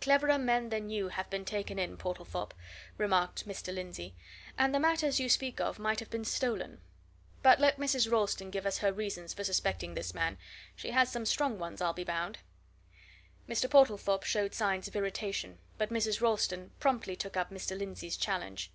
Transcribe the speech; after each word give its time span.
"Cleverer 0.00 0.38
men 0.38 0.68
than 0.68 0.88
you 0.88 1.08
have 1.08 1.28
been 1.30 1.44
taken 1.44 1.80
in, 1.80 1.96
Portlethorpe," 1.96 2.54
remarked 2.96 3.44
Mr. 3.48 3.74
Lindsey. 3.74 4.14
"And 4.56 4.72
the 4.72 4.78
matters 4.78 5.18
you 5.18 5.28
speak 5.28 5.58
of 5.60 5.80
might 5.80 5.98
have 5.98 6.10
been 6.10 6.24
stolen. 6.24 6.80
But 7.42 7.58
let 7.58 7.76
Mrs. 7.76 8.08
Ralston 8.08 8.50
give 8.50 8.66
us 8.66 8.78
her 8.78 8.92
reasons 8.92 9.34
for 9.34 9.42
suspecting 9.42 9.94
this 9.94 10.14
man 10.14 10.38
she 10.76 10.92
has 10.92 11.10
some 11.10 11.26
strong 11.26 11.58
ones, 11.58 11.80
I'll 11.80 11.92
be 11.92 12.04
bound." 12.04 12.38
Mr. 13.48 13.68
Portlethorpe 13.68 14.22
showed 14.22 14.54
signs 14.54 14.86
of 14.86 14.94
irritation, 14.94 15.58
but 15.76 15.90
Mrs. 15.90 16.20
Ralston 16.20 16.70
promptly 16.78 17.16
took 17.16 17.36
up 17.36 17.50
Mr. 17.50 17.76
Lindsey's 17.76 18.16
challenge. 18.16 18.70